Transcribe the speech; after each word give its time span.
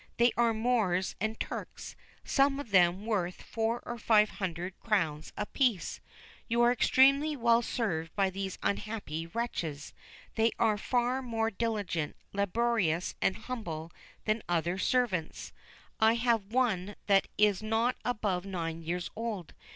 They 0.17 0.31
are 0.35 0.51
Moors 0.51 1.15
and 1.21 1.39
Turks, 1.39 1.95
some 2.23 2.59
of 2.59 2.71
them 2.71 3.05
worth 3.05 3.43
four 3.43 3.81
or 3.85 3.99
five 3.99 4.31
hundred 4.31 4.79
crowns 4.79 5.31
a 5.37 5.45
piece.... 5.45 5.99
You 6.47 6.63
are 6.63 6.71
extremely 6.71 7.35
well 7.35 7.61
served 7.61 8.15
by 8.15 8.31
these 8.31 8.57
unhappy 8.63 9.27
wretches, 9.27 9.93
they 10.33 10.53
are 10.57 10.75
far 10.79 11.21
more 11.21 11.51
diligent, 11.51 12.15
laborious, 12.33 13.13
and 13.21 13.35
humble 13.37 13.91
than 14.25 14.41
other 14.49 14.79
servants.... 14.79 15.53
I 15.99 16.15
have 16.15 16.51
one 16.51 16.95
that 17.05 17.27
is 17.37 17.61
not 17.61 17.95
above 18.03 18.43
nine 18.43 18.81
years 18.81 19.11
old. 19.15 19.53